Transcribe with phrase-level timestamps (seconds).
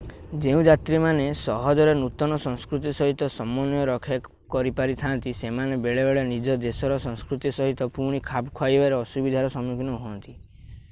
[0.43, 4.17] ଯେଉଁ ଯାତ୍ରୀମାନେ ସହଜରେ ନୂତନ ସଂସ୍କୃତି ସହିତ ସମନ୍ୱୟ ରକ୍ଷା
[4.55, 10.35] କରିପାରିଥାନ୍ତି ସେମାନେ ବେଳେବେଳେ ନିଜ ଦେଶର ସଂସ୍କୃତି ସହିତ ପୁଣି ଖାପ ଖୁଆଇବାରେ ଅସୁବିଧାର ସମ୍ମୁଖୀନ ହୁଅନ୍ତି